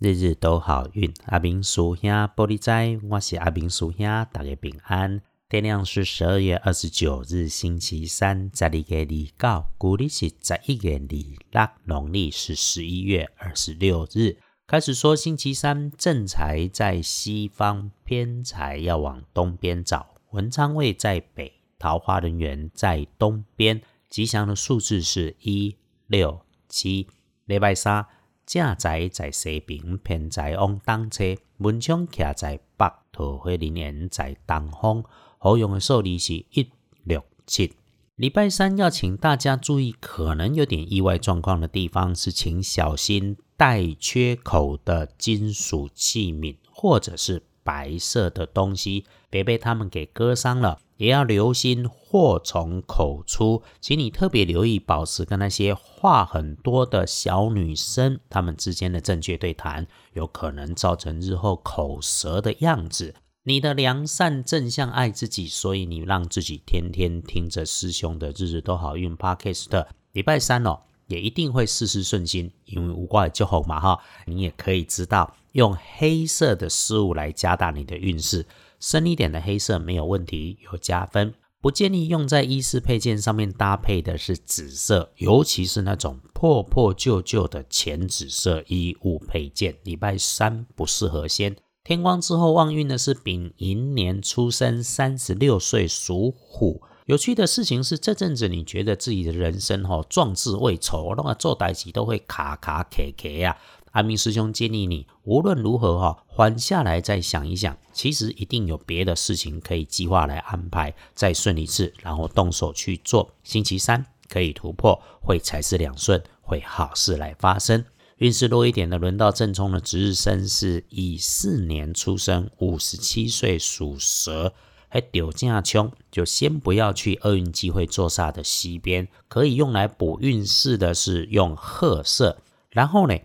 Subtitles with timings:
[0.00, 5.22] 日日都好运，阿明叔兄玻璃仔，我是阿明叔兄，大家平安。
[5.48, 14.38] 天亮是十二月二十九日，星期三，在你个里告，古历是十一月里六，农历是十一月二十六日。
[14.66, 20.16] 开始说星期三，正财在西方，偏财要往东边找。
[20.32, 23.80] 文昌位在北，桃花人员在东边。
[24.10, 25.76] 吉祥的数字是一
[26.08, 27.06] 六七。
[27.44, 28.04] 礼拜三。
[28.46, 35.04] 正在在西边，偏在往东侧；文昌徛在北，桃花林园在东方。
[35.38, 36.70] 好用的数字是一
[37.02, 37.74] 六七。
[38.16, 50.78] 礼拜三要请大家注意，可能有点意外状况的地方是，请小心带缺口的金属器皿，或者是白色的东西，别被他们给割伤了。
[50.96, 63.16] 也要留心祸从口出，请你特别留意，保持跟那些话很多的小女生她们之间的正确对谈，有可能造成日后口舌的样子。
[63.42, 69.86] 你的良善正向爱自己，所以你让自己天天听着师兄的日日都好运 podcast。
[70.12, 73.98] 礼拜三哦，也一定会事事顺心，因为无挂就好嘛哈。
[74.26, 78.46] 你也可以知道，用黑色的事物来加大你的运势。
[78.80, 81.34] 深一点的黑色没有问题，有加分。
[81.60, 89.76] 不建议用在衣饰配件上面搭配的是紫色，尤其是那种破破旧旧的浅紫色衣物配件。
[89.82, 91.56] 礼拜三不适合先。
[91.82, 96.82] 天光之后旺运的是丙寅年出生，三十六岁属虎。
[97.06, 103.58] 有趣的事情是，这阵子你觉得自己的人生哈壮志未酬，那么做代起都会卡卡卡卡呀。
[103.90, 113.34] 阿明师兄建议你，无论如何哈，缓下来再想一想，其实一定有别的事情可以计划来安排，再顺一次，然后动手去做。
[113.42, 117.84] 星期三可以突破，会财势两顺，会好事来发生。
[118.16, 124.54] 运势弱一点的，轮到正冲的值日生是乙巳年出生，五十七岁属蛇，
[124.94, 132.38] 还丢架穷，就先不要去厄运机会坐煞的西边，可以用来补运势的是用褐色，
[132.70, 133.18] 然后呢？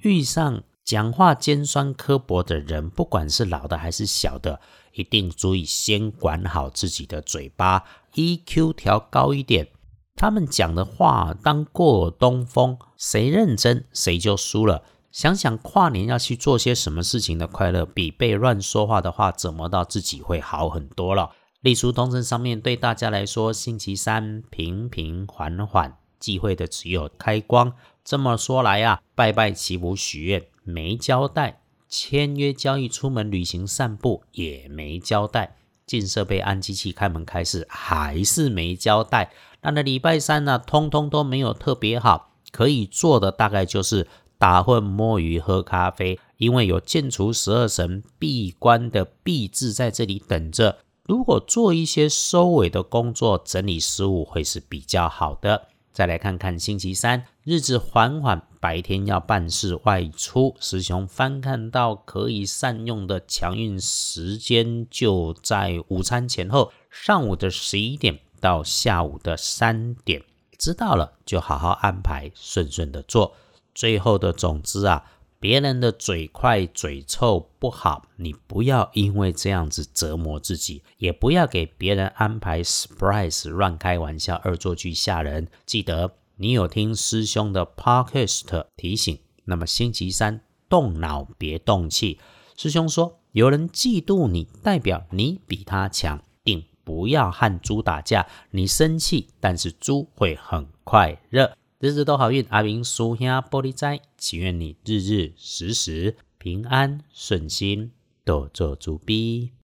[0.00, 4.62] 遇上讲话尖酸刻薄的人，不管是老的还是小的，
[4.94, 7.84] 一定注意先管好自己的嘴巴
[8.14, 9.68] ，EQ 调高一点。
[10.16, 14.84] 他们讲的话当过东风，谁认真谁就输了。
[15.10, 21.30] 想想跨年要去做些什么事情的快乐，比被乱说话的话折磨到自己会好很多了。
[21.60, 27.72] 立书通证上面对大家来说，星期三平平缓缓，忌讳的只有开光。
[28.04, 39.30] 这么说来啊，拜拜祈福许愿没交代，签约交易出门旅行散步也没交代，进设备按机器开门开市还是没交代。
[39.60, 44.08] 那那礼拜三呢，通通都没有特别好，可以做的大概就是
[44.40, 50.78] 打混摸鱼喝咖啡，因为有建除十二神闭关的闭字在这里等着。
[51.02, 55.68] 如果做一些收尾的工作，整理事务会是比较好的。
[55.92, 60.56] 再来看看星期三，日子缓缓，白天要办事外出。
[60.58, 70.22] 师兄翻看到可以善用的强运时间，就在午餐前后，上午的十一点到下午的三点。
[70.58, 73.34] 知道了，就好好安排，顺顺的做。
[73.74, 75.04] 最后的总之啊。
[75.42, 85.48] 别人的嘴快嘴臭不好，你不要因为这样子折磨自己，也不要给别人安排 surprise 乱开玩笑恶作剧吓人。
[85.64, 92.18] 记得你有听师兄的 podcast 提醒，那么星期三动脑别动气。
[92.54, 98.26] 师兄说，有人嫉妒你，代表你比他强，定不要和猪打架。
[98.50, 101.56] 你生气，但是猪会很快乐。
[101.80, 107.92] 日日都好运，阿明叔兄玻璃仔，祈愿你日日时时平安顺心，
[108.22, 109.52] 多做主逼。